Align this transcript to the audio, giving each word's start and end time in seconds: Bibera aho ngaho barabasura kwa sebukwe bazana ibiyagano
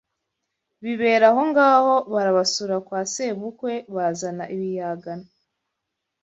Bibera 0.83 1.25
aho 1.31 1.41
ngaho 1.49 1.95
barabasura 2.13 2.75
kwa 2.87 3.01
sebukwe 3.13 3.73
bazana 3.95 4.43
ibiyagano 4.55 5.27